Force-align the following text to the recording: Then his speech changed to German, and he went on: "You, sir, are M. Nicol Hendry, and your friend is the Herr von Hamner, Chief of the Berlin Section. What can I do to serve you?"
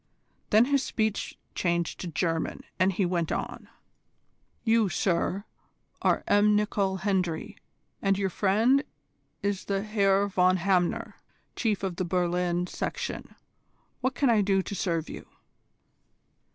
Then 0.49 0.65
his 0.65 0.81
speech 0.81 1.37
changed 1.53 1.99
to 1.99 2.07
German, 2.07 2.63
and 2.79 2.91
he 2.91 3.05
went 3.05 3.31
on: 3.31 3.69
"You, 4.63 4.89
sir, 4.89 5.43
are 6.01 6.23
M. 6.27 6.55
Nicol 6.55 6.97
Hendry, 7.05 7.55
and 8.01 8.17
your 8.17 8.31
friend 8.31 8.83
is 9.43 9.65
the 9.65 9.83
Herr 9.83 10.27
von 10.27 10.57
Hamner, 10.57 11.17
Chief 11.55 11.83
of 11.83 11.97
the 11.97 12.03
Berlin 12.05 12.65
Section. 12.65 13.35
What 13.99 14.15
can 14.15 14.31
I 14.31 14.41
do 14.41 14.63
to 14.63 14.73
serve 14.73 15.07
you?" 15.07 15.27